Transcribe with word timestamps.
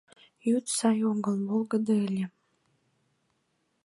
Йӱд 0.47 0.65
сай 0.77 0.99
огыл, 1.11 1.35
волгыдо 1.47 1.95
ыле. 2.07 2.25